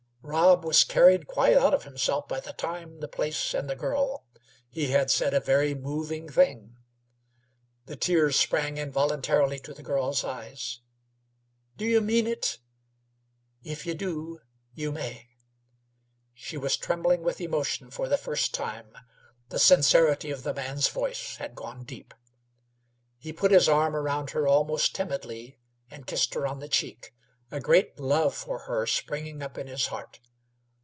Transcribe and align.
Rob 0.23 0.63
was 0.63 0.83
carried 0.83 1.25
quite 1.27 1.57
out 1.57 1.73
of 1.73 1.83
himself 1.83 2.27
by 2.27 2.39
the 2.39 2.53
time, 2.53 2.99
the 2.99 3.07
place, 3.07 3.55
and 3.55 3.67
the 3.67 3.75
girl. 3.75 4.27
He 4.69 4.91
had 4.91 5.09
said 5.09 5.33
a 5.33 5.39
very 5.39 5.73
moving 5.73 6.29
thing. 6.29 6.77
The 7.87 7.95
tears 7.95 8.39
sprang 8.39 8.77
involuntarily 8.77 9.57
to 9.61 9.73
the 9.73 9.81
girl's 9.81 10.23
eyes. 10.23 10.79
"Do 11.75 11.83
you 11.85 11.99
mean 12.01 12.27
it? 12.27 12.59
If 13.63 13.87
y' 13.87 13.93
do, 13.93 14.39
you 14.75 14.91
may." 14.91 15.27
She 16.35 16.55
was 16.55 16.77
trembling 16.77 17.23
with 17.23 17.41
emotion 17.41 17.89
for 17.89 18.07
the 18.07 18.17
first 18.17 18.53
time. 18.53 18.95
The 19.49 19.59
sincerity 19.59 20.29
of 20.29 20.43
the 20.43 20.53
man's 20.53 20.87
voice 20.87 21.37
had 21.37 21.55
gone 21.55 21.83
deep. 21.83 22.13
He 23.17 23.33
put 23.33 23.51
his 23.51 23.67
arm 23.67 23.95
around 23.95 24.29
her 24.29 24.47
almost 24.47 24.93
timidly, 24.95 25.57
and 25.89 26.05
kissed 26.07 26.35
her 26.35 26.45
on 26.45 26.59
the 26.59 26.69
cheek, 26.69 27.11
a 27.53 27.59
great 27.59 27.99
love 27.99 28.33
for 28.33 28.59
her 28.59 28.87
springing 28.87 29.43
up 29.43 29.57
in 29.57 29.67
his 29.67 29.87
heart. 29.87 30.21